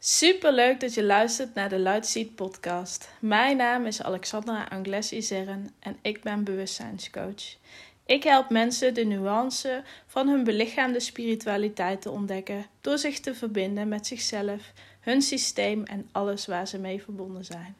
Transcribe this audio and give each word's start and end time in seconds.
Super 0.00 0.52
leuk 0.52 0.80
dat 0.80 0.94
je 0.94 1.04
luistert 1.04 1.54
naar 1.54 1.68
de 1.68 1.78
Lightseed 1.78 2.34
podcast. 2.34 3.08
Mijn 3.20 3.56
naam 3.56 3.86
is 3.86 4.02
Alexandra 4.02 4.66
Angles 4.70 5.12
Izeren 5.12 5.74
en 5.78 5.96
ik 6.02 6.22
ben 6.22 6.44
bewustzijnscoach. 6.44 7.56
Ik 8.06 8.22
help 8.22 8.50
mensen 8.50 8.94
de 8.94 9.04
nuance 9.04 9.82
van 10.06 10.28
hun 10.28 10.44
belichaamde 10.44 11.00
spiritualiteit 11.00 12.02
te 12.02 12.10
ontdekken 12.10 12.66
door 12.80 12.98
zich 12.98 13.20
te 13.20 13.34
verbinden 13.34 13.88
met 13.88 14.06
zichzelf, 14.06 14.72
hun 15.00 15.22
systeem 15.22 15.82
en 15.82 16.08
alles 16.12 16.46
waar 16.46 16.68
ze 16.68 16.78
mee 16.78 17.02
verbonden 17.02 17.44
zijn. 17.44 17.76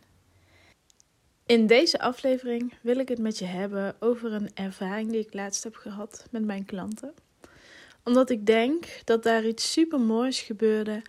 In 1.46 1.66
deze 1.66 2.00
aflevering 2.00 2.72
wil 2.80 2.98
ik 2.98 3.08
het 3.08 3.18
met 3.18 3.38
je 3.38 3.44
hebben 3.44 3.96
over 4.00 4.32
een 4.32 4.50
ervaring 4.54 5.10
die 5.10 5.20
ik 5.20 5.34
laatst 5.34 5.64
heb 5.64 5.74
gehad 5.74 6.26
met 6.30 6.44
mijn 6.44 6.64
klanten. 6.64 7.14
Omdat 8.04 8.30
ik 8.30 8.46
denk 8.46 8.86
dat 9.04 9.22
daar 9.22 9.44
iets 9.44 9.72
super 9.72 10.00
moois 10.00 10.40
gebeurde 10.40 11.02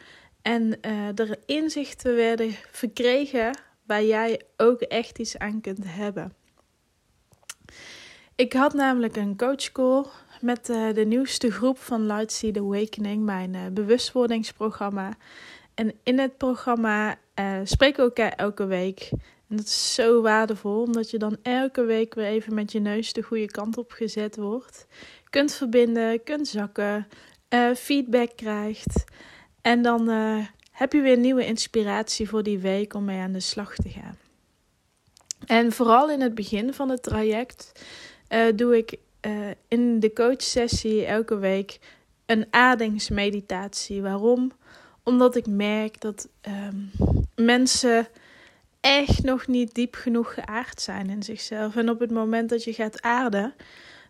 en 0.50 0.82
er 1.16 1.38
inzichten 1.46 2.16
werden 2.16 2.52
verkregen 2.72 3.60
waar 3.86 4.04
jij 4.04 4.42
ook 4.58 4.82
echt 4.82 5.20
iets 5.20 5.38
aan 5.38 5.62
kunt 5.62 5.84
hebben. 5.84 6.34
Ik 8.36 8.54
had 8.54 8.74
namelijk 8.74 9.16
een 9.16 9.38
coachcall 9.38 10.06
met 10.42 10.70
uh, 10.70 10.94
de 10.94 11.06
nieuwste 11.06 11.52
groep 11.52 11.78
van 11.78 12.06
Lightseed 12.06 12.58
Awakening, 12.58 13.24
mijn 13.24 13.54
uh, 13.54 13.62
bewustwordingsprogramma. 13.72 15.14
En 15.74 15.94
in 16.04 16.20
het 16.20 16.38
programma 16.38 17.18
spreken 17.64 17.98
we 17.98 18.04
elkaar 18.04 18.32
elke 18.32 18.66
week. 18.66 19.10
En 19.48 19.56
dat 19.56 19.66
is 19.66 19.94
zo 19.94 20.22
waardevol, 20.22 20.82
omdat 20.82 21.10
je 21.12 21.18
dan 21.18 21.38
elke 21.42 21.84
week 21.84 22.14
weer 22.14 22.26
even 22.26 22.54
met 22.54 22.72
je 22.72 22.80
neus 22.80 23.14
de 23.14 23.22
goede 23.22 23.52
kant 23.52 23.78
op 23.78 23.92
gezet 23.92 24.36
wordt. 24.36 24.88
Kunt 25.30 25.54
verbinden, 25.54 26.24
kunt 26.24 26.48
zakken, 26.48 27.08
feedback 27.76 28.36
krijgt. 28.36 29.06
En 29.62 29.82
dan 29.82 30.10
uh, 30.10 30.46
heb 30.72 30.94
je 30.94 31.02
weer 31.02 31.18
nieuwe 31.18 31.46
inspiratie 31.46 32.30
voor 32.30 32.44
die 32.44 32.60
week 32.60 32.94
om 32.94 33.06
mee 33.06 33.20
aan 33.20 33.32
de 33.32 33.40
slag 33.40 33.76
te 33.76 33.90
gaan. 33.90 34.18
En 35.46 35.72
vooral 35.72 36.10
in 36.10 36.22
het 36.22 36.36
begin 36.36 36.74
van 36.74 36.90
het 36.90 37.04
traject 37.04 37.86
uh, 38.30 38.46
doe 38.56 38.78
ik 38.78 38.98
uh, 39.22 39.48
in 39.68 40.00
de 40.00 40.14
coachsessie 40.14 41.06
elke 41.06 41.38
week 41.38 41.80
een 42.26 42.48
aardingsmeditatie. 42.50 44.02
Waarom? 44.02 44.52
Omdat 45.04 45.36
ik 45.36 45.48
merk 45.48 46.02
dat 46.02 46.30
um, 46.48 46.92
mensen 47.36 48.08
echt 48.80 49.24
nog 49.24 49.48
niet 49.48 49.74
diep 49.74 49.96
genoeg 49.96 50.34
geaard 50.34 50.82
zijn 50.82 51.10
in 51.10 51.24
zichzelf. 51.24 51.76
En 51.76 51.90
op 51.90 52.00
het 52.00 52.12
moment 52.12 52.50
dat 52.50 52.64
je 52.64 52.74
gaat 52.74 53.02
aarden, 53.02 53.54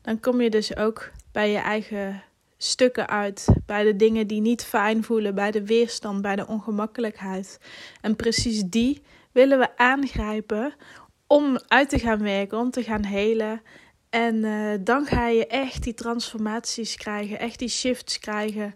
dan 0.01 0.19
kom 0.19 0.41
je 0.41 0.49
dus 0.49 0.75
ook 0.75 1.11
bij 1.31 1.51
je 1.51 1.57
eigen 1.57 2.23
stukken 2.61 3.07
uit 3.07 3.47
bij 3.65 3.83
de 3.83 3.95
dingen 3.95 4.27
die 4.27 4.41
niet 4.41 4.63
fijn 4.63 5.03
voelen, 5.03 5.35
bij 5.35 5.51
de 5.51 5.65
weerstand, 5.65 6.21
bij 6.21 6.35
de 6.35 6.47
ongemakkelijkheid. 6.47 7.59
En 8.01 8.15
precies 8.15 8.63
die 8.63 9.01
willen 9.31 9.59
we 9.59 9.77
aangrijpen 9.77 10.73
om 11.27 11.59
uit 11.67 11.89
te 11.89 11.99
gaan 11.99 12.21
werken, 12.21 12.57
om 12.57 12.71
te 12.71 12.83
gaan 12.83 13.03
helen. 13.03 13.61
En 14.09 14.35
uh, 14.35 14.73
dan 14.79 15.05
ga 15.05 15.27
je 15.27 15.47
echt 15.47 15.83
die 15.83 15.93
transformaties 15.93 16.95
krijgen, 16.95 17.39
echt 17.39 17.59
die 17.59 17.69
shifts 17.69 18.19
krijgen, 18.19 18.75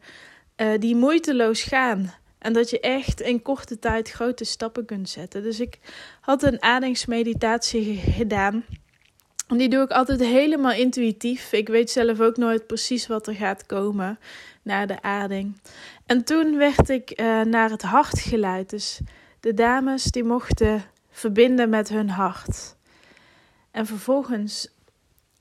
uh, 0.58 0.72
die 0.80 0.96
moeiteloos 0.96 1.64
gaan. 1.64 2.14
En 2.40 2.54
dat 2.54 2.70
je 2.70 2.80
echt 2.80 3.22
in 3.22 3.42
korte 3.42 3.80
tijd 3.80 4.10
grote 4.10 4.44
stappen 4.44 4.86
kunt 4.86 5.10
zetten. 5.10 5.44
Dus 5.44 5.60
ik 5.60 5.80
had 6.22 6.44
een 6.44 6.62
ademsmeditatie 6.62 7.96
gedaan. 7.96 8.66
Die 9.58 9.70
doe 9.70 9.84
ik 9.84 9.92
altijd 9.92 10.20
helemaal 10.20 10.72
intuïtief. 10.72 11.52
Ik 11.52 11.68
weet 11.68 11.90
zelf 11.90 12.20
ook 12.20 12.38
nooit 12.38 12.68
precies 12.68 13.08
wat 13.08 13.28
er 13.28 13.36
gaat 13.36 13.66
komen 13.66 14.20
naar 14.62 14.88
de 14.88 15.02
aarding. 15.02 15.58
En 16.06 16.24
toen 16.24 16.58
werd 16.58 16.90
ik 16.90 17.20
uh, 17.20 17.42
naar 17.42 17.70
het 17.70 17.82
hart 17.82 18.20
geleid. 18.20 18.70
Dus 18.70 19.00
de 19.40 19.54
dames 19.54 20.04
die 20.04 20.24
mochten 20.24 20.84
verbinden 21.10 21.70
met 21.70 21.90
hun 21.90 22.10
hart. 22.10 22.76
En 23.72 23.86
vervolgens 23.86 24.70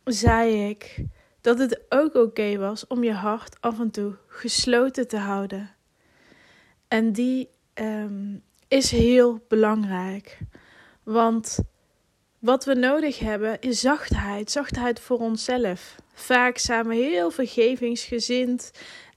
zei 0.04 0.68
ik 0.68 1.04
dat 1.40 1.58
het 1.58 1.80
ook 1.88 2.14
oké 2.14 2.58
was 2.58 2.86
om 2.86 3.04
je 3.04 3.12
hart 3.12 3.56
af 3.60 3.80
en 3.80 3.90
toe 3.90 4.14
gesloten 4.26 5.08
te 5.08 5.16
houden. 5.16 5.70
En 6.88 7.12
die 7.12 7.48
um, 7.74 8.42
is 8.68 8.90
heel 8.90 9.40
belangrijk. 9.48 10.38
Want 11.02 11.58
wat 12.42 12.64
we 12.64 12.74
nodig 12.74 13.18
hebben 13.18 13.60
is 13.60 13.80
zachtheid. 13.80 14.50
Zachtheid 14.50 15.00
voor 15.00 15.18
onszelf. 15.18 15.96
Vaak 16.12 16.58
zijn 16.58 16.88
we 16.88 16.94
heel 16.94 17.30
vergevingsgezind 17.30 18.70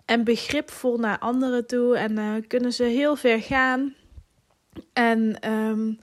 en 0.05 0.23
begripvol 0.23 0.97
naar 0.97 1.19
anderen 1.19 1.67
toe. 1.67 1.97
En 1.97 2.11
uh, 2.17 2.33
kunnen 2.47 2.73
ze 2.73 2.83
heel 2.83 3.15
ver 3.15 3.41
gaan. 3.41 3.95
En 4.93 5.51
um, 5.51 5.99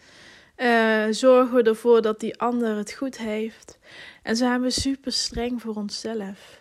uh, 0.57 1.05
zorgen 1.11 1.55
we 1.55 1.63
ervoor 1.63 2.03
dat 2.03 2.21
die 2.21 2.39
ander 2.39 2.77
het 2.77 2.93
goed 2.93 3.19
heeft. 3.19 3.79
En 4.23 4.37
zijn 4.37 4.61
we 4.61 4.71
super 4.71 5.13
streng 5.13 5.61
voor 5.61 5.75
onszelf. 5.75 6.61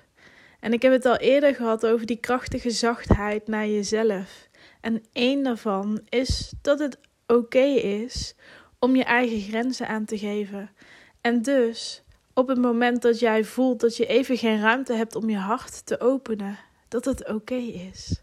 En 0.59 0.73
ik 0.73 0.81
heb 0.81 0.91
het 0.91 1.05
al 1.05 1.17
eerder 1.17 1.55
gehad 1.55 1.85
over 1.85 2.05
die 2.05 2.19
krachtige 2.19 2.69
zachtheid 2.69 3.47
naar 3.47 3.67
jezelf. 3.67 4.49
En 4.81 5.03
één 5.13 5.43
daarvan 5.43 6.01
is 6.09 6.53
dat 6.61 6.79
het 6.79 6.97
oké 7.27 7.65
is 7.75 8.35
om 8.81 8.95
je 8.95 9.03
eigen 9.03 9.41
grenzen 9.41 9.87
aan 9.87 10.05
te 10.05 10.17
geven. 10.17 10.69
En 11.21 11.41
dus 11.41 12.03
op 12.33 12.47
het 12.47 12.57
moment 12.57 13.01
dat 13.01 13.19
jij 13.19 13.43
voelt 13.43 13.79
dat 13.79 13.97
je 13.97 14.05
even 14.05 14.37
geen 14.37 14.61
ruimte 14.61 14.93
hebt 14.93 15.15
om 15.15 15.29
je 15.29 15.37
hart 15.37 15.85
te 15.85 15.99
openen, 15.99 16.59
dat 16.87 17.05
het 17.05 17.27
oké 17.29 17.55
is. 17.55 18.21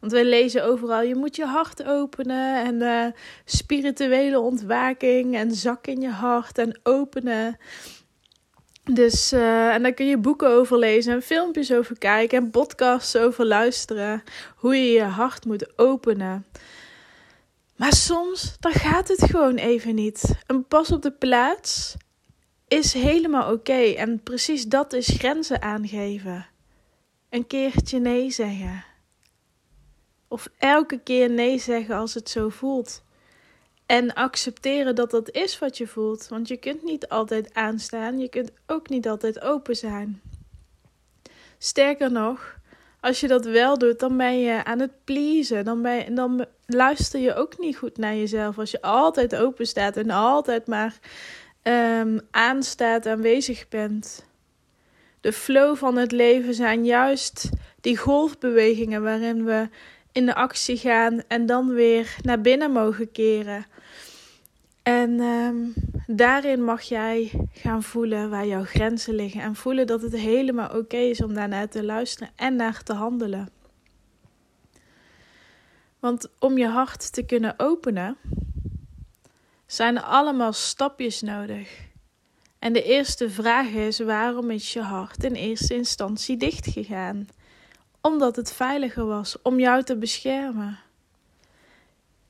Want 0.00 0.12
wij 0.12 0.24
lezen 0.24 0.64
overal: 0.64 1.02
je 1.02 1.14
moet 1.14 1.36
je 1.36 1.46
hart 1.46 1.84
openen 1.84 2.64
en 2.64 2.74
uh, 2.74 3.06
spirituele 3.44 4.40
ontwaking 4.40 5.36
en 5.36 5.54
zak 5.54 5.86
in 5.86 6.00
je 6.00 6.10
hart 6.10 6.58
en 6.58 6.80
openen. 6.82 7.56
Dus, 8.92 9.32
uh, 9.32 9.74
en 9.74 9.82
daar 9.82 9.92
kun 9.92 10.06
je 10.06 10.18
boeken 10.18 10.48
over 10.48 10.78
lezen 10.78 11.12
en 11.12 11.22
filmpjes 11.22 11.72
over 11.72 11.98
kijken 11.98 12.38
en 12.38 12.50
podcasts 12.50 13.16
over 13.16 13.46
luisteren. 13.46 14.22
Hoe 14.56 14.76
je 14.76 14.92
je 14.92 15.02
hart 15.02 15.44
moet 15.44 15.78
openen. 15.78 16.46
Maar 17.76 17.92
soms, 17.92 18.56
dan 18.60 18.72
gaat 18.72 19.08
het 19.08 19.24
gewoon 19.24 19.56
even 19.56 19.94
niet. 19.94 20.34
Een 20.46 20.66
pas 20.66 20.92
op 20.92 21.02
de 21.02 21.12
plaats 21.12 21.96
is 22.68 22.92
helemaal 22.92 23.52
oké. 23.52 23.72
En 23.72 24.22
precies 24.22 24.66
dat 24.66 24.92
is 24.92 25.08
grenzen 25.08 25.62
aangeven. 25.62 26.46
Een 27.30 27.46
keertje 27.46 27.98
nee 27.98 28.30
zeggen. 28.30 28.84
Of 30.28 30.48
elke 30.58 30.98
keer 30.98 31.30
nee 31.30 31.58
zeggen 31.58 31.96
als 31.96 32.14
het 32.14 32.30
zo 32.30 32.48
voelt. 32.48 33.02
En 33.86 34.14
accepteren 34.14 34.94
dat 34.94 35.10
dat 35.10 35.30
is 35.30 35.58
wat 35.58 35.76
je 35.78 35.86
voelt. 35.86 36.28
Want 36.28 36.48
je 36.48 36.56
kunt 36.56 36.82
niet 36.82 37.08
altijd 37.08 37.54
aanstaan. 37.54 38.18
Je 38.18 38.28
kunt 38.28 38.50
ook 38.66 38.88
niet 38.88 39.08
altijd 39.08 39.40
open 39.40 39.76
zijn. 39.76 40.20
Sterker 41.58 42.12
nog, 42.12 42.58
als 43.04 43.20
je 43.20 43.28
dat 43.28 43.44
wel 43.44 43.78
doet, 43.78 43.98
dan 43.98 44.16
ben 44.16 44.40
je 44.40 44.64
aan 44.64 44.80
het 44.80 45.04
pleasen. 45.04 45.64
Dan, 45.64 45.82
ben 45.82 46.14
dan 46.14 46.46
luister 46.66 47.20
je 47.20 47.34
ook 47.34 47.58
niet 47.58 47.76
goed 47.76 47.98
naar 47.98 48.14
jezelf. 48.14 48.58
Als 48.58 48.70
je 48.70 48.82
altijd 48.82 49.36
open 49.36 49.66
staat 49.66 49.96
en 49.96 50.10
altijd 50.10 50.66
maar 50.66 50.98
um, 51.62 52.20
aanstaat, 52.30 53.06
aanwezig 53.06 53.68
bent. 53.68 54.26
De 55.20 55.32
flow 55.32 55.76
van 55.76 55.96
het 55.96 56.12
leven 56.12 56.54
zijn 56.54 56.84
juist 56.84 57.48
die 57.80 57.96
golfbewegingen 57.96 59.02
waarin 59.02 59.44
we 59.44 59.68
in 60.12 60.26
de 60.26 60.34
actie 60.34 60.76
gaan 60.76 61.22
en 61.28 61.46
dan 61.46 61.74
weer 61.74 62.16
naar 62.22 62.40
binnen 62.40 62.70
mogen 62.70 63.12
keren. 63.12 63.66
En 64.84 65.20
um, 65.20 65.74
daarin 66.06 66.64
mag 66.64 66.82
jij 66.82 67.30
gaan 67.52 67.82
voelen 67.82 68.30
waar 68.30 68.46
jouw 68.46 68.64
grenzen 68.64 69.14
liggen. 69.14 69.40
En 69.40 69.54
voelen 69.54 69.86
dat 69.86 70.02
het 70.02 70.16
helemaal 70.16 70.78
oké 70.78 70.96
is 70.96 71.22
om 71.22 71.34
daarnaar 71.34 71.68
te 71.68 71.84
luisteren 71.84 72.32
en 72.36 72.56
naar 72.56 72.82
te 72.82 72.92
handelen. 72.92 73.48
Want 75.98 76.28
om 76.38 76.58
je 76.58 76.66
hart 76.66 77.12
te 77.12 77.22
kunnen 77.22 77.54
openen, 77.56 78.16
zijn 79.66 79.96
er 79.96 80.02
allemaal 80.02 80.52
stapjes 80.52 81.22
nodig. 81.22 81.80
En 82.58 82.72
de 82.72 82.82
eerste 82.82 83.30
vraag 83.30 83.68
is: 83.68 83.98
waarom 83.98 84.50
is 84.50 84.72
je 84.72 84.80
hart 84.80 85.24
in 85.24 85.34
eerste 85.34 85.74
instantie 85.74 86.36
dicht 86.36 86.66
gegaan? 86.66 87.26
Omdat 88.00 88.36
het 88.36 88.52
veiliger 88.52 89.06
was 89.06 89.42
om 89.42 89.58
jou 89.58 89.82
te 89.82 89.96
beschermen. 89.96 90.78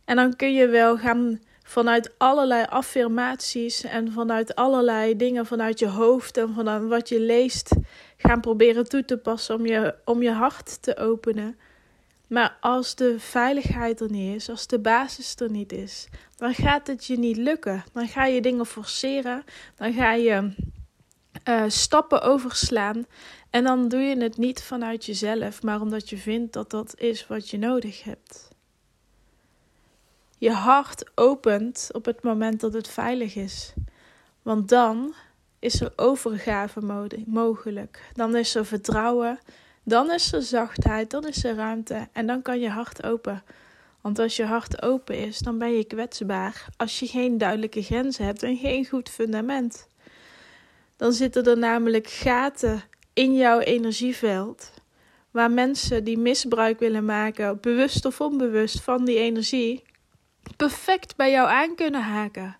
En 0.05 0.17
dan 0.17 0.37
kun 0.37 0.55
je 0.55 0.67
wel 0.67 0.99
gaan 0.99 1.41
vanuit 1.67 2.15
allerlei 2.19 2.65
affirmaties 2.69 3.85
en 3.85 4.13
vanuit 4.13 4.55
allerlei 4.55 5.17
dingen 5.17 5.47
vanuit 5.47 5.79
je 5.79 5.89
hoofd 5.89 6.37
en 6.37 6.55
vanuit 6.55 6.89
wat 6.89 7.09
je 7.09 7.21
leest 7.21 7.71
gaan 8.17 8.41
proberen 8.41 8.89
toe 8.89 9.05
te 9.05 9.19
passen 9.19 9.55
om 9.55 9.67
je, 9.67 9.95
om 10.05 10.23
je 10.23 10.31
hart 10.31 10.83
te 10.83 10.97
openen. 10.97 11.59
Maar 12.29 12.57
als 12.61 12.95
de 12.95 13.15
veiligheid 13.19 14.01
er 14.01 14.11
niet 14.11 14.35
is, 14.35 14.51
als 14.51 14.67
de 14.67 14.79
basis 14.79 15.35
er 15.37 15.51
niet 15.51 15.73
is, 15.73 16.09
dan 16.37 16.55
gaat 16.55 16.87
het 16.87 17.07
je 17.07 17.19
niet 17.19 17.37
lukken. 17.37 17.85
Dan 17.93 18.09
ga 18.09 18.25
je 18.27 18.41
dingen 18.41 18.67
forceren, 18.67 19.45
dan 19.77 19.93
ga 19.93 20.13
je 20.13 20.55
uh, 21.49 21.65
stappen 21.67 22.23
overslaan 22.23 23.07
en 23.51 23.65
dan 23.65 23.89
doe 23.89 24.01
je 24.01 24.17
het 24.17 24.37
niet 24.37 24.63
vanuit 24.63 25.05
jezelf, 25.05 25.63
maar 25.63 25.81
omdat 25.81 26.09
je 26.09 26.17
vindt 26.17 26.53
dat 26.53 26.71
dat 26.71 26.95
is 27.01 27.27
wat 27.27 27.51
je 27.51 27.59
nodig 27.59 28.03
hebt. 28.03 28.54
Je 30.45 30.53
hart 30.53 31.11
opent 31.15 31.89
op 31.93 32.05
het 32.05 32.23
moment 32.23 32.61
dat 32.61 32.73
het 32.73 32.89
veilig 32.89 33.35
is. 33.35 33.73
Want 34.43 34.69
dan 34.69 35.15
is 35.59 35.81
er 35.81 35.93
overgave 35.97 36.81
mogelijk. 37.27 38.11
Dan 38.13 38.37
is 38.37 38.55
er 38.55 38.67
vertrouwen. 38.67 39.39
Dan 39.83 40.13
is 40.13 40.33
er 40.33 40.43
zachtheid. 40.43 41.11
Dan 41.11 41.27
is 41.27 41.45
er 41.45 41.55
ruimte. 41.55 42.09
En 42.13 42.27
dan 42.27 42.43
kan 42.43 42.61
je 42.61 42.69
hart 42.69 43.05
open. 43.05 43.43
Want 44.01 44.19
als 44.19 44.37
je 44.37 44.45
hart 44.45 44.83
open 44.83 45.19
is, 45.19 45.39
dan 45.39 45.59
ben 45.59 45.73
je 45.73 45.85
kwetsbaar. 45.85 46.67
Als 46.77 46.99
je 46.99 47.07
geen 47.07 47.39
duidelijke 47.39 47.83
grenzen 47.83 48.25
hebt 48.25 48.43
en 48.43 48.57
geen 48.57 48.87
goed 48.87 49.09
fundament. 49.09 49.87
Dan 50.97 51.13
zitten 51.13 51.45
er 51.45 51.59
namelijk 51.59 52.09
gaten 52.09 52.83
in 53.13 53.35
jouw 53.35 53.59
energieveld. 53.59 54.71
Waar 55.31 55.51
mensen 55.51 56.05
die 56.05 56.19
misbruik 56.19 56.79
willen 56.79 57.05
maken, 57.05 57.61
bewust 57.61 58.05
of 58.05 58.21
onbewust, 58.21 58.83
van 58.83 59.05
die 59.05 59.19
energie, 59.19 59.83
perfect 60.57 61.17
bij 61.17 61.31
jou 61.31 61.49
aan 61.49 61.75
kunnen 61.75 62.03
haken. 62.03 62.57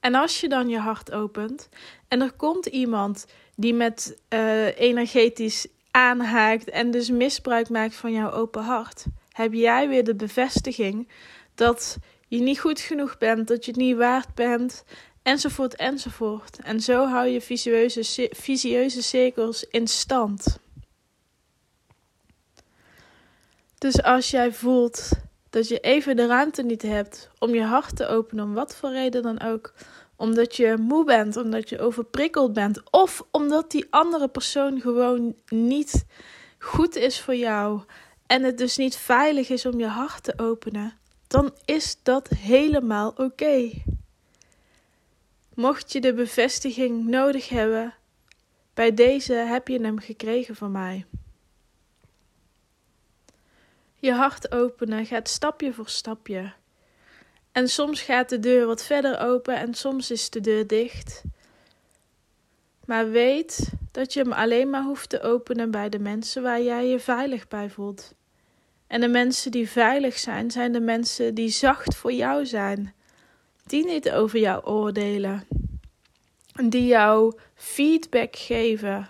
En 0.00 0.14
als 0.14 0.40
je 0.40 0.48
dan 0.48 0.68
je 0.68 0.78
hart 0.78 1.12
opent 1.12 1.68
en 2.08 2.20
er 2.20 2.32
komt 2.32 2.66
iemand 2.66 3.26
die 3.56 3.74
met 3.74 4.18
uh, 4.28 4.78
energetisch 4.78 5.66
aanhaakt 5.90 6.70
en 6.70 6.90
dus 6.90 7.10
misbruik 7.10 7.68
maakt 7.68 7.94
van 7.94 8.12
jouw 8.12 8.30
open 8.30 8.62
hart, 8.62 9.04
heb 9.32 9.52
jij 9.52 9.88
weer 9.88 10.04
de 10.04 10.14
bevestiging 10.14 11.08
dat 11.54 11.96
je 12.28 12.40
niet 12.40 12.60
goed 12.60 12.80
genoeg 12.80 13.18
bent, 13.18 13.48
dat 13.48 13.64
je 13.64 13.70
het 13.70 13.80
niet 13.80 13.96
waard 13.96 14.34
bent, 14.34 14.84
enzovoort, 15.22 15.76
enzovoort. 15.76 16.58
En 16.62 16.80
zo 16.80 17.06
hou 17.06 17.28
je 17.28 17.40
visieuze, 17.40 18.30
visieuze 18.30 19.02
cirkels 19.02 19.64
in 19.64 19.88
stand. 19.88 20.58
Dus 23.78 24.02
als 24.02 24.30
jij 24.30 24.52
voelt 24.52 25.10
dat 25.50 25.68
je 25.68 25.80
even 25.80 26.16
de 26.16 26.26
ruimte 26.26 26.62
niet 26.62 26.82
hebt 26.82 27.30
om 27.38 27.54
je 27.54 27.62
hart 27.62 27.96
te 27.96 28.06
openen, 28.06 28.44
om 28.44 28.54
wat 28.54 28.76
voor 28.76 28.90
reden 28.90 29.22
dan 29.22 29.40
ook, 29.40 29.72
omdat 30.16 30.56
je 30.56 30.76
moe 30.80 31.04
bent, 31.04 31.36
omdat 31.36 31.68
je 31.68 31.80
overprikkeld 31.80 32.52
bent, 32.52 32.90
of 32.90 33.24
omdat 33.30 33.70
die 33.70 33.86
andere 33.90 34.28
persoon 34.28 34.80
gewoon 34.80 35.34
niet 35.48 36.04
goed 36.58 36.96
is 36.96 37.20
voor 37.20 37.36
jou 37.36 37.82
en 38.26 38.42
het 38.42 38.58
dus 38.58 38.76
niet 38.76 38.96
veilig 38.96 39.48
is 39.48 39.66
om 39.66 39.78
je 39.78 39.86
hart 39.86 40.22
te 40.22 40.32
openen, 40.36 40.98
dan 41.26 41.54
is 41.64 41.98
dat 42.02 42.28
helemaal 42.28 43.12
oké. 43.16 43.70
Mocht 45.54 45.92
je 45.92 46.00
de 46.00 46.14
bevestiging 46.14 47.06
nodig 47.06 47.48
hebben, 47.48 47.94
bij 48.74 48.94
deze 48.94 49.34
heb 49.34 49.68
je 49.68 49.80
hem 49.80 49.98
gekregen 49.98 50.56
van 50.56 50.72
mij. 50.72 51.04
Je 54.00 54.12
hart 54.12 54.52
openen 54.52 55.06
gaat 55.06 55.28
stapje 55.28 55.72
voor 55.72 55.88
stapje. 55.88 56.52
En 57.52 57.68
soms 57.68 58.02
gaat 58.02 58.28
de 58.28 58.38
deur 58.38 58.66
wat 58.66 58.84
verder 58.84 59.18
open 59.18 59.56
en 59.56 59.74
soms 59.74 60.10
is 60.10 60.30
de 60.30 60.40
deur 60.40 60.66
dicht. 60.66 61.22
Maar 62.84 63.10
weet 63.10 63.72
dat 63.92 64.12
je 64.12 64.20
hem 64.20 64.32
alleen 64.32 64.70
maar 64.70 64.82
hoeft 64.82 65.08
te 65.08 65.22
openen 65.22 65.70
bij 65.70 65.88
de 65.88 65.98
mensen 65.98 66.42
waar 66.42 66.62
jij 66.62 66.86
je 66.86 67.00
veilig 67.00 67.48
bij 67.48 67.70
voelt. 67.70 68.14
En 68.86 69.00
de 69.00 69.08
mensen 69.08 69.50
die 69.50 69.68
veilig 69.68 70.18
zijn, 70.18 70.50
zijn 70.50 70.72
de 70.72 70.80
mensen 70.80 71.34
die 71.34 71.48
zacht 71.48 71.96
voor 71.96 72.12
jou 72.12 72.46
zijn, 72.46 72.94
die 73.66 73.84
niet 73.84 74.10
over 74.10 74.38
jou 74.38 74.64
oordelen, 74.64 75.46
die 76.68 76.86
jou 76.86 77.38
feedback 77.54 78.36
geven 78.36 79.08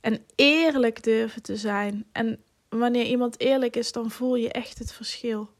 en 0.00 0.24
eerlijk 0.34 1.02
durven 1.02 1.42
te 1.42 1.56
zijn. 1.56 2.04
En 2.12 2.40
wanneer 2.78 3.04
iemand 3.04 3.40
eerlijk 3.40 3.76
is, 3.76 3.92
dan 3.92 4.10
voel 4.10 4.36
je 4.36 4.52
echt 4.52 4.78
het 4.78 4.92
verschil. 4.92 5.50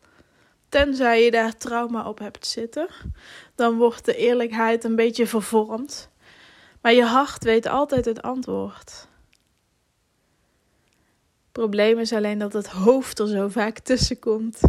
Tenzij 0.68 1.24
je 1.24 1.30
daar 1.30 1.56
trauma 1.56 2.08
op 2.08 2.18
hebt 2.18 2.46
zitten, 2.46 2.88
dan 3.54 3.76
wordt 3.76 4.04
de 4.04 4.16
eerlijkheid 4.16 4.84
een 4.84 4.96
beetje 4.96 5.26
vervormd. 5.26 6.10
Maar 6.80 6.92
je 6.92 7.04
hart 7.04 7.44
weet 7.44 7.66
altijd 7.66 8.04
het 8.04 8.22
antwoord. 8.22 9.08
Het 11.42 11.52
probleem 11.52 11.98
is 11.98 12.12
alleen 12.12 12.38
dat 12.38 12.52
het 12.52 12.66
hoofd 12.66 13.18
er 13.18 13.28
zo 13.28 13.48
vaak 13.48 13.78
tussen 13.78 14.18
komt. 14.18 14.60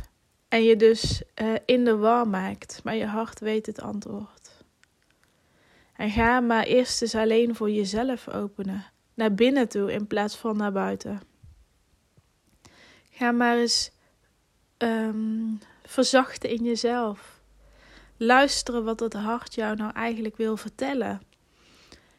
En 0.48 0.64
je 0.64 0.76
dus 0.76 1.22
uh, 1.42 1.54
in 1.66 1.86
de 1.86 1.96
war 1.96 2.28
maakt. 2.28 2.82
Maar 2.84 2.96
je 2.96 3.06
hart 3.06 3.40
weet 3.40 3.66
het 3.66 3.82
antwoord. 3.82 4.64
En 5.96 6.10
ga 6.10 6.40
maar 6.40 6.64
eerst 6.64 7.02
eens 7.02 7.16
alleen 7.16 7.56
voor 7.56 7.72
jezelf 7.72 8.30
openen. 8.30 8.86
Naar 9.14 9.34
binnen 9.34 9.70
toe 9.70 9.92
in 9.92 10.08
plaats 10.08 10.36
van 10.36 10.58
naar 10.58 10.72
buiten. 10.72 11.22
Ga 13.18 13.32
maar 13.32 13.58
eens 13.58 13.92
um, 14.78 15.60
verzachten 15.84 16.50
in 16.50 16.64
jezelf. 16.64 17.40
Luisteren 18.18 18.84
wat 18.84 19.00
het 19.00 19.14
hart 19.14 19.56
jou 19.56 19.76
nou 19.76 19.94
eigenlijk 19.94 20.38
wil 20.38 20.58
vertellen. 20.58 21.22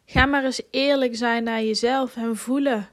Ga 0.05 0.27
maar 0.27 0.45
eens 0.45 0.63
eerlijk 0.71 1.17
zijn 1.17 1.45
naar 1.45 1.63
jezelf 1.63 2.17
en 2.17 2.37
voelen 2.37 2.89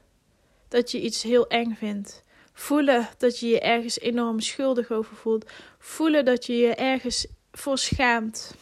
dat 0.68 0.90
je 0.90 1.00
iets 1.00 1.22
heel 1.22 1.46
eng 1.46 1.74
vindt. 1.74 2.22
Voelen 2.52 3.08
dat 3.18 3.38
je 3.38 3.46
je 3.46 3.60
ergens 3.60 3.98
enorm 3.98 4.40
schuldig 4.40 4.90
over 4.90 5.16
voelt. 5.16 5.50
Voelen 5.78 6.24
dat 6.24 6.46
je 6.46 6.56
je 6.56 6.74
ergens 6.74 7.26
voor 7.52 7.78
schaamt. 7.78 8.54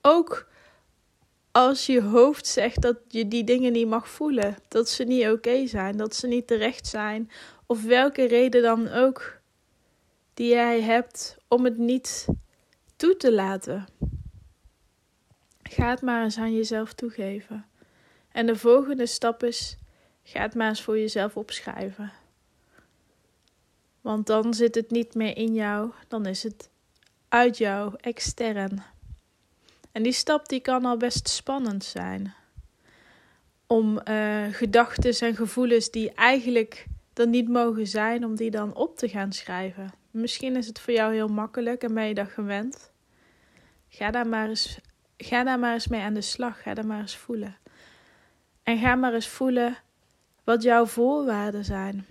Ook 0.00 0.46
als 1.52 1.86
je 1.86 2.02
hoofd 2.02 2.46
zegt 2.46 2.82
dat 2.82 2.96
je 3.08 3.28
die 3.28 3.44
dingen 3.44 3.72
niet 3.72 3.88
mag 3.88 4.08
voelen, 4.08 4.56
dat 4.68 4.88
ze 4.88 5.04
niet 5.04 5.26
oké 5.26 5.66
zijn, 5.66 5.96
dat 5.96 6.16
ze 6.16 6.26
niet 6.26 6.46
terecht 6.46 6.86
zijn, 6.86 7.30
of 7.66 7.82
welke 7.82 8.26
reden 8.26 8.62
dan 8.62 8.88
ook 8.88 9.40
die 10.34 10.48
jij 10.48 10.80
hebt 10.82 11.36
om 11.48 11.64
het 11.64 11.78
niet 11.78 12.26
toe 12.96 13.16
te 13.16 13.32
laten. 13.32 13.86
Ga 15.62 15.90
het 15.90 16.02
maar 16.02 16.22
eens 16.22 16.38
aan 16.38 16.54
jezelf 16.54 16.92
toegeven. 16.92 17.66
En 18.32 18.46
de 18.46 18.56
volgende 18.56 19.06
stap 19.06 19.42
is: 19.42 19.76
ga 20.22 20.40
het 20.40 20.54
maar 20.54 20.68
eens 20.68 20.82
voor 20.82 20.98
jezelf 20.98 21.36
opschrijven. 21.36 22.12
Want 24.00 24.26
dan 24.26 24.54
zit 24.54 24.74
het 24.74 24.90
niet 24.90 25.14
meer 25.14 25.36
in 25.36 25.54
jou, 25.54 25.92
dan 26.08 26.26
is 26.26 26.42
het 26.42 26.70
uit 27.28 27.58
jou, 27.58 27.94
extern. 28.00 28.82
En 29.92 30.02
die 30.02 30.12
stap 30.12 30.48
die 30.48 30.60
kan 30.60 30.84
al 30.84 30.96
best 30.96 31.28
spannend 31.28 31.84
zijn. 31.84 32.34
Om 33.66 34.00
uh, 34.08 34.44
gedachten 34.50 35.26
en 35.28 35.36
gevoelens 35.36 35.90
die 35.90 36.12
eigenlijk 36.12 36.86
er 37.18 37.28
niet 37.28 37.48
mogen 37.48 37.86
zijn, 37.86 38.24
om 38.24 38.36
die 38.36 38.50
dan 38.50 38.74
op 38.74 38.96
te 38.96 39.08
gaan 39.08 39.32
schrijven. 39.32 39.92
Misschien 40.10 40.56
is 40.56 40.66
het 40.66 40.80
voor 40.80 40.94
jou 40.94 41.14
heel 41.14 41.28
makkelijk 41.28 41.82
en 41.82 41.94
ben 41.94 42.06
je 42.06 42.14
dat 42.14 42.28
gewend. 42.28 42.92
Ga 43.88 44.10
daar 44.10 44.26
maar 44.26 44.48
eens, 44.48 44.80
ga 45.16 45.44
daar 45.44 45.58
maar 45.58 45.72
eens 45.72 45.88
mee 45.88 46.00
aan 46.00 46.14
de 46.14 46.20
slag. 46.20 46.62
Ga 46.62 46.74
daar 46.74 46.86
maar 46.86 47.00
eens 47.00 47.16
voelen. 47.16 47.56
En 48.62 48.78
ga 48.78 48.94
maar 48.94 49.14
eens 49.14 49.28
voelen 49.28 49.76
wat 50.44 50.62
jouw 50.62 50.86
voorwaarden 50.86 51.64
zijn. 51.64 52.06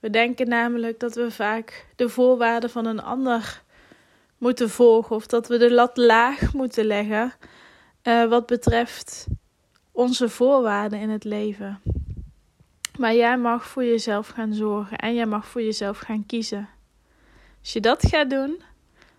We 0.00 0.10
denken 0.10 0.48
namelijk 0.48 1.00
dat 1.00 1.14
we 1.14 1.30
vaak 1.30 1.86
de 1.96 2.08
voorwaarden 2.08 2.70
van 2.70 2.86
een 2.86 3.02
ander 3.02 3.62
moeten 4.38 4.70
volgen 4.70 5.16
of 5.16 5.26
dat 5.26 5.48
we 5.48 5.58
de 5.58 5.72
lat 5.72 5.96
laag 5.96 6.52
moeten 6.52 6.84
leggen 6.84 7.32
uh, 8.02 8.24
wat 8.28 8.46
betreft 8.46 9.26
onze 9.92 10.28
voorwaarden 10.28 11.00
in 11.00 11.10
het 11.10 11.24
leven. 11.24 11.80
Maar 12.98 13.14
jij 13.14 13.38
mag 13.38 13.66
voor 13.66 13.84
jezelf 13.84 14.28
gaan 14.28 14.54
zorgen 14.54 14.98
en 14.98 15.14
jij 15.14 15.26
mag 15.26 15.46
voor 15.46 15.62
jezelf 15.62 15.98
gaan 15.98 16.26
kiezen. 16.26 16.68
Als 17.60 17.72
je 17.72 17.80
dat 17.80 18.06
gaat 18.06 18.30
doen, 18.30 18.62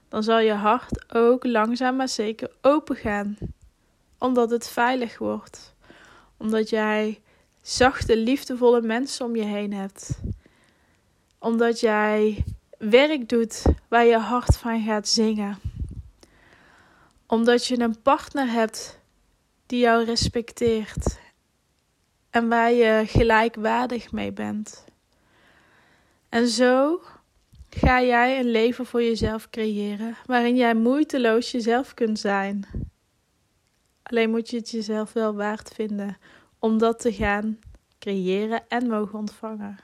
dan 0.09 0.23
zal 0.23 0.39
je 0.39 0.53
hart 0.53 1.13
ook 1.13 1.45
langzaam 1.45 1.95
maar 1.95 2.09
zeker 2.09 2.51
open 2.61 2.95
gaan. 2.95 3.37
Omdat 4.17 4.49
het 4.49 4.69
veilig 4.69 5.17
wordt. 5.17 5.75
Omdat 6.37 6.69
jij 6.69 7.19
zachte, 7.61 8.17
liefdevolle 8.17 8.81
mensen 8.81 9.25
om 9.25 9.35
je 9.35 9.45
heen 9.45 9.73
hebt. 9.73 10.19
Omdat 11.37 11.79
jij 11.79 12.43
werk 12.77 13.29
doet 13.29 13.65
waar 13.87 14.05
je 14.05 14.17
hart 14.17 14.57
van 14.57 14.83
gaat 14.83 15.07
zingen. 15.07 15.57
Omdat 17.27 17.65
je 17.65 17.79
een 17.79 18.01
partner 18.01 18.51
hebt 18.51 18.99
die 19.65 19.79
jou 19.79 20.03
respecteert 20.03 21.19
en 22.29 22.47
waar 22.47 22.71
je 22.71 23.03
gelijkwaardig 23.07 24.11
mee 24.11 24.31
bent. 24.31 24.85
En 26.29 26.47
zo 26.47 27.01
ga 27.69 28.01
jij 28.01 28.39
een 28.39 28.51
leven 28.51 28.85
voor 28.85 29.03
jezelf 29.03 29.49
creëren 29.49 30.15
waarin 30.25 30.55
jij 30.55 30.75
moeiteloos 30.75 31.51
jezelf 31.51 31.93
kunt 31.93 32.19
zijn. 32.19 32.67
Alleen 34.03 34.29
moet 34.29 34.49
je 34.49 34.57
het 34.57 34.69
jezelf 34.69 35.13
wel 35.13 35.35
waard 35.35 35.71
vinden 35.73 36.17
om 36.59 36.77
dat 36.77 36.99
te 36.99 37.13
gaan 37.13 37.59
creëren 37.99 38.67
en 38.67 38.87
mogen 38.87 39.19
ontvangen. 39.19 39.77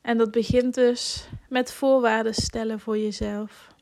En 0.00 0.18
dat 0.18 0.30
begint 0.30 0.74
dus 0.74 1.28
met 1.48 1.72
voorwaarden 1.72 2.34
stellen 2.34 2.80
voor 2.80 2.98
jezelf. 2.98 3.74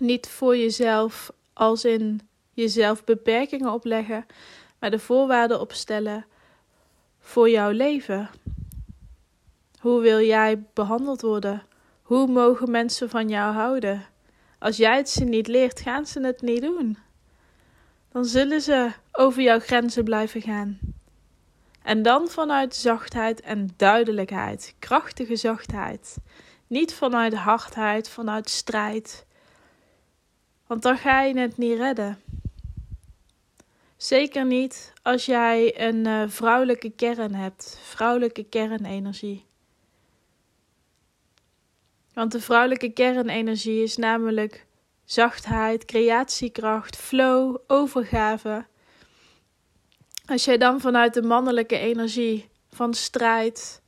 Niet 0.00 0.28
voor 0.28 0.56
jezelf 0.56 1.32
als 1.52 1.84
in 1.84 2.20
jezelf 2.52 3.04
beperkingen 3.04 3.72
opleggen, 3.72 4.26
maar 4.78 4.90
de 4.90 4.98
voorwaarden 4.98 5.60
opstellen 5.60 6.26
voor 7.18 7.50
jouw 7.50 7.70
leven. 7.70 8.30
Hoe 9.80 10.00
wil 10.00 10.20
jij 10.20 10.64
behandeld 10.72 11.20
worden? 11.20 11.62
Hoe 12.02 12.26
mogen 12.26 12.70
mensen 12.70 13.10
van 13.10 13.28
jou 13.28 13.54
houden? 13.54 14.06
Als 14.58 14.76
jij 14.76 14.96
het 14.96 15.08
ze 15.08 15.24
niet 15.24 15.46
leert, 15.46 15.80
gaan 15.80 16.06
ze 16.06 16.20
het 16.20 16.42
niet 16.42 16.62
doen. 16.62 16.98
Dan 18.12 18.24
zullen 18.24 18.60
ze 18.60 18.90
over 19.12 19.42
jouw 19.42 19.60
grenzen 19.60 20.04
blijven 20.04 20.42
gaan. 20.42 20.78
En 21.82 22.02
dan 22.02 22.28
vanuit 22.28 22.74
zachtheid 22.74 23.40
en 23.40 23.68
duidelijkheid, 23.76 24.74
krachtige 24.78 25.36
zachtheid. 25.36 26.16
Niet 26.66 26.94
vanuit 26.94 27.34
hardheid, 27.34 28.08
vanuit 28.08 28.50
strijd. 28.50 29.26
Want 30.66 30.82
dan 30.82 30.96
ga 30.96 31.22
je 31.22 31.38
het 31.38 31.56
niet 31.56 31.78
redden. 31.78 32.18
Zeker 33.96 34.46
niet 34.46 34.92
als 35.02 35.26
jij 35.26 35.88
een 35.88 36.06
uh, 36.06 36.22
vrouwelijke 36.26 36.90
kern 36.90 37.34
hebt, 37.34 37.78
vrouwelijke 37.82 38.44
kernenergie. 38.44 39.46
Want 42.12 42.32
de 42.32 42.40
vrouwelijke 42.40 42.92
kernenergie 42.92 43.82
is 43.82 43.96
namelijk 43.96 44.66
zachtheid, 45.04 45.84
creatiekracht, 45.84 46.96
flow, 46.96 47.56
overgave. 47.66 48.66
Als 50.26 50.44
jij 50.44 50.58
dan 50.58 50.80
vanuit 50.80 51.14
de 51.14 51.22
mannelijke 51.22 51.78
energie 51.78 52.48
van 52.70 52.94
strijd 52.94 53.82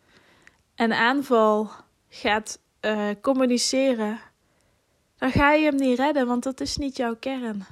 en 0.75 0.93
aanval 0.93 1.71
gaat 2.09 2.61
uh, 2.81 3.09
communiceren, 3.21 4.21
dan 5.17 5.31
ga 5.31 5.53
je 5.53 5.65
hem 5.65 5.77
niet 5.77 5.99
redden, 5.99 6.27
want 6.27 6.43
dat 6.43 6.61
is 6.61 6.77
niet 6.77 6.97
jouw 6.97 7.17
kern. 7.17 7.67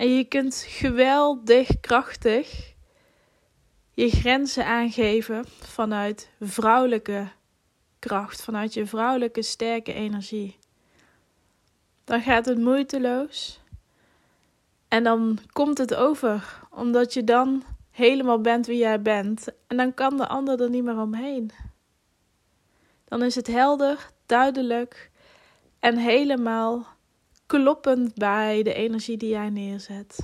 En 0.00 0.08
je 0.08 0.24
kunt 0.24 0.64
geweldig 0.68 1.80
krachtig 1.80 2.74
je 3.90 4.10
grenzen 4.10 4.66
aangeven 4.66 5.44
vanuit 5.46 6.30
vrouwelijke 6.40 7.28
kracht, 7.98 8.42
vanuit 8.42 8.74
je 8.74 8.86
vrouwelijke 8.86 9.42
sterke 9.42 9.92
energie. 9.92 10.58
Dan 12.04 12.20
gaat 12.20 12.46
het 12.46 12.58
moeiteloos. 12.58 13.60
En 14.88 15.04
dan 15.04 15.38
komt 15.52 15.78
het 15.78 15.94
over, 15.94 16.60
omdat 16.70 17.12
je 17.12 17.24
dan 17.24 17.62
helemaal 17.90 18.40
bent 18.40 18.66
wie 18.66 18.78
jij 18.78 19.02
bent. 19.02 19.48
En 19.66 19.76
dan 19.76 19.94
kan 19.94 20.16
de 20.16 20.26
ander 20.26 20.62
er 20.62 20.70
niet 20.70 20.84
meer 20.84 21.00
omheen. 21.00 21.50
Dan 23.04 23.22
is 23.22 23.34
het 23.34 23.46
helder, 23.46 24.10
duidelijk 24.26 25.10
en 25.78 25.96
helemaal 25.96 26.98
kloppend 27.50 28.14
bij 28.14 28.62
de 28.62 28.74
energie 28.74 29.16
die 29.16 29.28
jij 29.28 29.50
neerzet. 29.50 30.18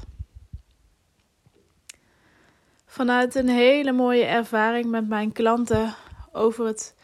Vanuit 2.87 3.35
een 3.35 3.49
hele 3.49 3.93
mooie 3.93 4.25
ervaring 4.25 4.87
met 4.87 5.09
mijn 5.09 5.33
klanten 5.33 5.95
over 6.33 6.67
het 6.67 6.95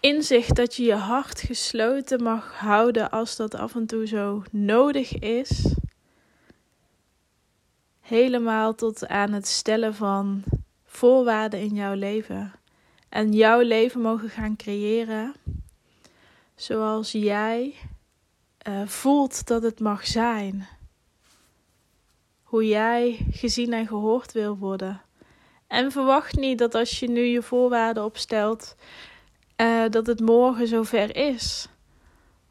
inzicht 0.00 0.56
dat 0.56 0.74
je 0.74 0.82
je 0.82 0.94
hart 0.94 1.40
gesloten 1.40 2.22
mag 2.22 2.58
houden 2.58 3.10
als 3.10 3.36
dat 3.36 3.54
af 3.54 3.74
en 3.74 3.86
toe 3.86 4.06
zo 4.06 4.42
nodig 4.50 5.18
is. 5.18 5.74
Helemaal 8.00 8.74
tot 8.74 9.06
aan 9.06 9.32
het 9.32 9.46
stellen 9.46 9.94
van 9.94 10.42
voorwaarden 10.84 11.60
in 11.60 11.74
jouw 11.74 11.94
leven. 11.94 12.52
En 13.08 13.32
jouw 13.32 13.60
leven 13.60 14.00
mogen 14.00 14.28
gaan 14.28 14.56
creëren 14.56 15.34
zoals 16.54 17.12
jij 17.12 17.74
uh, 18.68 18.86
voelt 18.86 19.46
dat 19.46 19.62
het 19.62 19.80
mag 19.80 20.06
zijn. 20.06 20.66
Hoe 22.42 22.66
jij 22.66 23.26
gezien 23.30 23.72
en 23.72 23.86
gehoord 23.86 24.32
wil 24.32 24.56
worden. 24.56 25.02
En 25.66 25.92
verwacht 25.92 26.36
niet 26.36 26.58
dat 26.58 26.74
als 26.74 27.00
je 27.00 27.08
nu 27.08 27.20
je 27.20 27.42
voorwaarden 27.42 28.04
opstelt, 28.04 28.76
uh, 29.56 29.84
dat 29.90 30.06
het 30.06 30.20
morgen 30.20 30.66
zover 30.66 31.16
is. 31.16 31.68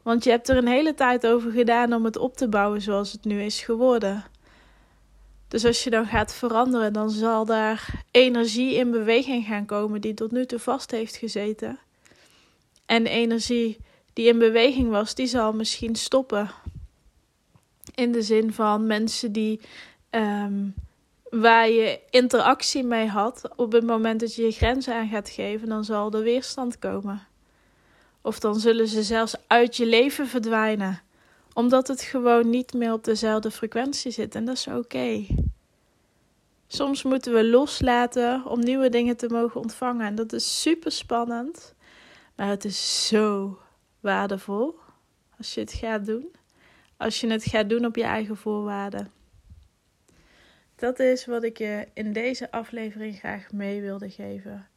Want 0.02 0.24
je 0.24 0.30
hebt 0.30 0.48
er 0.48 0.56
een 0.56 0.68
hele 0.68 0.94
tijd 0.94 1.26
over 1.26 1.50
gedaan 1.50 1.92
om 1.92 2.04
het 2.04 2.16
op 2.16 2.36
te 2.36 2.48
bouwen 2.48 2.80
zoals 2.80 3.12
het 3.12 3.24
nu 3.24 3.42
is 3.42 3.60
geworden. 3.60 4.24
Dus 5.48 5.64
als 5.64 5.84
je 5.84 5.90
dan 5.90 6.06
gaat 6.06 6.34
veranderen, 6.34 6.92
dan 6.92 7.10
zal 7.10 7.44
daar 7.44 8.04
energie 8.10 8.74
in 8.74 8.90
beweging 8.90 9.46
gaan 9.46 9.66
komen 9.66 10.00
die 10.00 10.14
tot 10.14 10.30
nu 10.30 10.46
toe 10.46 10.58
vast 10.58 10.90
heeft 10.90 11.16
gezeten. 11.16 11.78
En 12.86 13.06
energie 13.06 13.76
die 14.18 14.26
in 14.26 14.38
beweging 14.38 14.90
was, 14.90 15.14
die 15.14 15.26
zal 15.26 15.52
misschien 15.52 15.96
stoppen. 15.96 16.50
In 17.94 18.12
de 18.12 18.22
zin 18.22 18.52
van 18.52 18.86
mensen 18.86 19.32
die 19.32 19.60
um, 20.10 20.74
waar 21.30 21.70
je 21.70 22.00
interactie 22.10 22.84
mee 22.84 23.06
had, 23.06 23.42
op 23.56 23.72
het 23.72 23.86
moment 23.86 24.20
dat 24.20 24.34
je 24.34 24.42
je 24.42 24.50
grenzen 24.50 24.94
aan 24.94 25.08
gaat 25.08 25.30
geven, 25.30 25.68
dan 25.68 25.84
zal 25.84 26.12
er 26.12 26.22
weerstand 26.22 26.78
komen. 26.78 27.26
Of 28.20 28.38
dan 28.38 28.60
zullen 28.60 28.88
ze 28.88 29.02
zelfs 29.02 29.34
uit 29.46 29.76
je 29.76 29.86
leven 29.86 30.26
verdwijnen, 30.26 31.02
omdat 31.52 31.88
het 31.88 32.02
gewoon 32.02 32.50
niet 32.50 32.72
meer 32.72 32.92
op 32.92 33.04
dezelfde 33.04 33.50
frequentie 33.50 34.10
zit. 34.10 34.34
En 34.34 34.44
dat 34.44 34.56
is 34.56 34.66
oké. 34.66 35.26
Soms 36.66 37.02
moeten 37.02 37.32
we 37.32 37.44
loslaten 37.44 38.46
om 38.46 38.60
nieuwe 38.60 38.88
dingen 38.88 39.16
te 39.16 39.28
mogen 39.28 39.60
ontvangen. 39.60 40.06
En 40.06 40.14
dat 40.14 40.32
is 40.32 40.60
super 40.60 40.92
spannend, 40.92 41.74
maar 42.36 42.48
het 42.48 42.64
is 42.64 43.06
zo 43.06 43.58
waardevol 44.00 44.78
als 45.38 45.54
je 45.54 45.60
het 45.60 45.72
gaat 45.72 46.06
doen. 46.06 46.30
Als 46.96 47.20
je 47.20 47.30
het 47.30 47.44
gaat 47.44 47.68
doen 47.68 47.84
op 47.84 47.96
je 47.96 48.04
eigen 48.04 48.36
voorwaarden. 48.36 49.10
Dat 50.76 50.98
is 50.98 51.26
wat 51.26 51.42
ik 51.42 51.58
je 51.58 51.88
in 51.94 52.12
deze 52.12 52.50
aflevering 52.50 53.18
graag 53.18 53.52
mee 53.52 53.80
wilde 53.80 54.10
geven. 54.10 54.68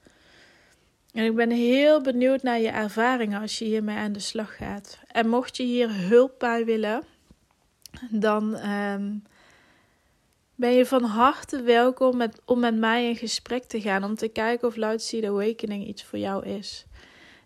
En 1.14 1.26
ik 1.26 1.36
ben 1.36 1.50
heel 1.50 2.02
benieuwd 2.02 2.44
naar 2.44 2.60
je 2.60 2.70
ervaringen 2.70 3.42
als 3.42 3.60
je 3.60 3.66
hiermee 3.66 3.98
aan 3.98 4.12
de 4.12 4.20
slag 4.20 4.56
gaat. 4.56 5.00
En 5.08 5.30
mocht 5.30 5.58
je 5.58 5.64
hier 5.64 5.96
hulp 5.96 6.40
bij 6.40 6.66
willen, 6.66 7.04
dan 8.10 8.70
um, 8.70 9.24
ben 10.56 10.72
je 10.72 10.86
van 10.86 11.04
harte 11.04 11.62
welkom 11.62 12.18
met, 12.18 12.42
om 12.46 12.60
met 12.60 12.76
mij 12.76 13.08
in 13.08 13.16
gesprek 13.16 13.64
te 13.64 13.82
gaan. 13.82 14.04
Om 14.04 14.16
te 14.16 14.28
kijken 14.28 14.68
of 14.68 14.76
Loud 14.76 15.02
Seed 15.02 15.26
Awakening 15.26 15.88
iets 15.88 16.04
voor 16.04 16.20
jou 16.20 16.46
is. 16.46 16.86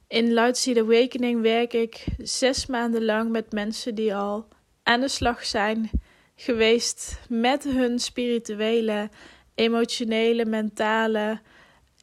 In 0.07 0.33
Loud 0.33 0.57
Seed 0.57 0.77
Awakening 0.77 1.41
werk 1.41 1.73
ik 1.73 2.05
zes 2.17 2.65
maanden 2.65 3.05
lang 3.05 3.31
met 3.31 3.51
mensen 3.51 3.95
die 3.95 4.15
al 4.15 4.47
aan 4.83 4.99
de 4.99 5.07
slag 5.07 5.45
zijn 5.45 5.89
geweest 6.35 7.19
met 7.29 7.63
hun 7.63 7.99
spirituele, 7.99 9.09
emotionele, 9.55 10.45
mentale 10.45 11.39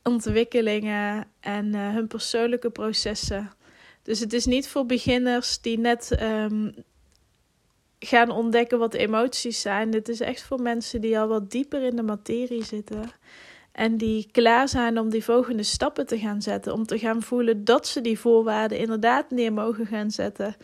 ontwikkelingen 0.02 1.26
en 1.40 1.66
uh, 1.66 1.94
hun 1.94 2.06
persoonlijke 2.06 2.71
processen. 2.71 3.50
Dus 4.02 4.21
het 4.21 4.32
is 4.32 4.47
niet 4.47 4.68
voor 4.68 4.87
beginners 4.87 5.61
die 5.61 5.78
net 5.78 6.16
um, 6.23 6.75
gaan 7.99 8.30
ontdekken 8.30 8.78
wat 8.78 8.94
emoties 8.94 9.61
zijn. 9.61 9.90
Dit 9.90 10.09
is 10.09 10.21
echt 10.21 10.42
voor 10.42 10.62
mensen 10.62 11.00
die 11.00 11.18
al 11.18 11.28
wat 11.28 11.50
dieper 11.50 11.82
in 11.82 11.97
de 11.97 12.02
materie 12.02 12.64
zitten. 12.64 13.11
En 13.73 13.97
die 13.97 14.29
klaar 14.33 14.69
zijn 14.69 14.99
om 14.99 15.11
die 15.11 15.25
volgende 15.25 15.62
stappen 15.62 16.07
te 16.07 16.19
gaan 16.19 16.43
zetten. 16.43 16.73
Om 16.73 16.87
te 16.87 16.99
gaan 16.99 17.23
voelen 17.23 17.64
dat 17.64 17.87
ze 17.87 18.00
die 18.00 18.19
voorwaarden 18.19 18.79
inderdaad 18.79 19.31
neer 19.31 19.52
mogen 19.52 19.87
gaan 19.87 20.11
zetten. 20.11 20.57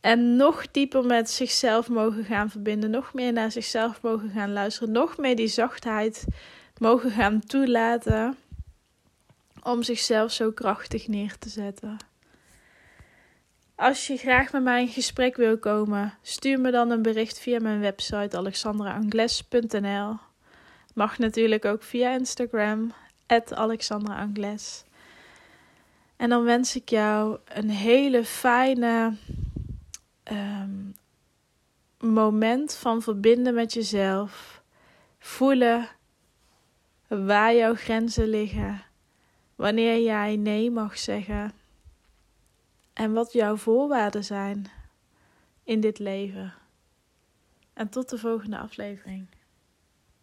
En 0.00 0.36
nog 0.36 0.70
dieper 0.70 1.04
met 1.04 1.30
zichzelf 1.30 1.88
mogen 1.88 2.24
gaan 2.24 2.50
verbinden, 2.50 2.90
nog 2.90 3.14
meer 3.14 3.32
naar 3.32 3.52
zichzelf 3.52 4.02
mogen 4.02 4.30
gaan 4.30 4.52
luisteren, 4.52 4.92
nog 4.92 5.16
meer 5.16 5.36
die 5.36 5.48
zachtheid 5.48 6.24
mogen 6.78 7.10
gaan 7.10 7.40
toelaten 7.40 8.36
om 9.62 9.82
zichzelf 9.82 10.32
zo 10.32 10.52
krachtig 10.52 11.08
neer 11.08 11.38
te 11.38 11.48
zetten. 11.48 11.96
Als 13.74 14.06
je 14.06 14.16
graag 14.16 14.52
met 14.52 14.62
mij 14.62 14.80
in 14.80 14.88
gesprek 14.88 15.36
wil 15.36 15.58
komen, 15.58 16.14
stuur 16.22 16.60
me 16.60 16.70
dan 16.70 16.90
een 16.90 17.02
bericht 17.02 17.38
via 17.38 17.60
mijn 17.60 17.80
website 17.80 18.36
alexandraangles.nl. 18.36 20.27
Mag 20.98 21.18
natuurlijk 21.18 21.64
ook 21.64 21.82
via 21.82 22.12
Instagram, 22.12 22.92
@alexandraangles. 23.50 24.84
En 26.16 26.28
dan 26.28 26.44
wens 26.44 26.76
ik 26.76 26.88
jou 26.88 27.38
een 27.44 27.70
hele 27.70 28.24
fijne 28.24 29.16
um, 30.32 30.94
moment 31.98 32.74
van 32.74 33.02
verbinden 33.02 33.54
met 33.54 33.72
jezelf. 33.72 34.62
Voelen 35.18 35.88
waar 37.06 37.54
jouw 37.54 37.74
grenzen 37.74 38.28
liggen. 38.28 38.82
Wanneer 39.54 40.02
jij 40.02 40.36
nee 40.36 40.70
mag 40.70 40.98
zeggen. 40.98 41.52
En 42.92 43.12
wat 43.12 43.32
jouw 43.32 43.56
voorwaarden 43.56 44.24
zijn 44.24 44.70
in 45.62 45.80
dit 45.80 45.98
leven. 45.98 46.54
En 47.72 47.88
tot 47.88 48.08
de 48.08 48.18
volgende 48.18 48.58
aflevering. 48.58 49.26